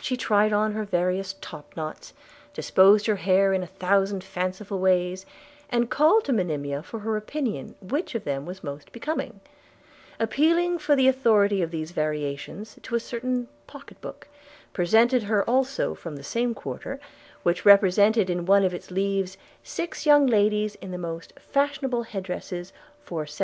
[0.00, 2.14] She tried on her various topknots,
[2.54, 5.26] disposed her hair in a thousand fanciful ways,
[5.68, 9.40] and called to Monimia for her opinion, which of them was most becoming;
[10.18, 14.26] appealing for the authority of these variations to a certain pocket book,
[14.72, 16.98] presented her also from the same quarter,
[17.42, 22.22] which represented in one of its leaves 'six young ladies in the most fashionable head
[22.22, 22.72] dresses
[23.04, 23.36] for 1776.'